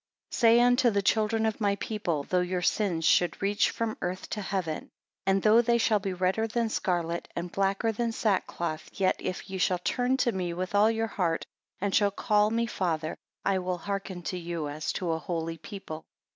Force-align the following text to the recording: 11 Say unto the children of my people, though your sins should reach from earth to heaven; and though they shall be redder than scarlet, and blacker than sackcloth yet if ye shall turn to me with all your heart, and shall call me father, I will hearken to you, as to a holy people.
11 0.31 0.35
Say 0.35 0.59
unto 0.61 0.89
the 0.89 1.03
children 1.03 1.45
of 1.45 1.61
my 1.61 1.75
people, 1.75 2.23
though 2.23 2.39
your 2.41 2.63
sins 2.63 3.05
should 3.05 3.39
reach 3.39 3.69
from 3.69 3.95
earth 4.01 4.27
to 4.31 4.41
heaven; 4.41 4.89
and 5.27 5.43
though 5.43 5.61
they 5.61 5.77
shall 5.77 5.99
be 5.99 6.11
redder 6.11 6.47
than 6.47 6.69
scarlet, 6.69 7.27
and 7.35 7.51
blacker 7.51 7.91
than 7.91 8.11
sackcloth 8.11 8.89
yet 8.93 9.17
if 9.19 9.47
ye 9.47 9.59
shall 9.59 9.77
turn 9.83 10.17
to 10.17 10.31
me 10.31 10.53
with 10.55 10.73
all 10.73 10.89
your 10.89 11.05
heart, 11.05 11.45
and 11.79 11.93
shall 11.93 12.09
call 12.09 12.49
me 12.49 12.65
father, 12.65 13.15
I 13.45 13.59
will 13.59 13.77
hearken 13.77 14.23
to 14.23 14.39
you, 14.39 14.69
as 14.69 14.91
to 14.93 15.11
a 15.11 15.19
holy 15.19 15.59
people. 15.59 16.05